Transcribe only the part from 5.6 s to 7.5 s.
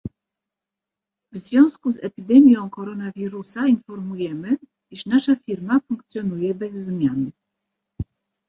funkcjonuje bez zmian.